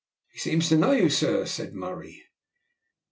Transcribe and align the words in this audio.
"He 0.31 0.39
seems 0.39 0.67
to 0.69 0.77
know 0.77 0.93
you, 0.93 1.11
sir," 1.11 1.45
said 1.45 1.75
Murray. 1.75 2.23